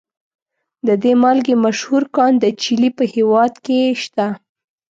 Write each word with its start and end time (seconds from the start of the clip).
د 0.87 0.89
دې 1.03 1.13
مالګې 1.21 1.55
مشهور 1.65 2.03
کان 2.15 2.33
د 2.39 2.45
چیلي 2.61 2.89
په 2.97 3.03
هیواد 3.13 3.53
کې 3.65 3.79
شته. 4.03 4.27